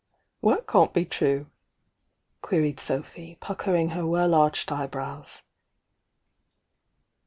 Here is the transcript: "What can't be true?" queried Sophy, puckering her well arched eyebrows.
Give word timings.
"What 0.39 0.65
can't 0.65 0.95
be 0.95 1.05
true?" 1.05 1.51
queried 2.41 2.79
Sophy, 2.79 3.37
puckering 3.39 3.89
her 3.89 4.07
well 4.07 4.33
arched 4.33 4.71
eyebrows. 4.71 5.43